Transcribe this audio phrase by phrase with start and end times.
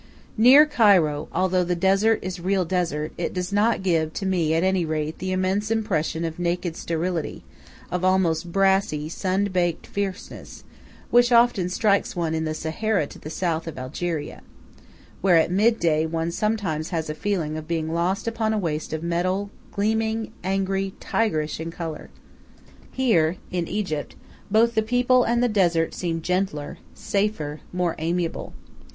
[0.35, 4.63] Near Cairo, although the desert is real desert, it does not give, to me, at
[4.63, 7.43] any rate, the immense impression of naked sterility,
[7.91, 10.63] of almost brassy, sun baked fierceness,
[11.11, 14.41] which often strikes one in the Sahara to the south of Algeria,
[15.21, 19.03] where at midday one sometimes has a feeling of being lost upon a waste of
[19.03, 22.09] metal, gleaming, angry, tigerish in color.
[22.91, 24.15] Here, in Egypt,
[24.49, 28.53] both the people and the desert seem gentler, safer, more amiable.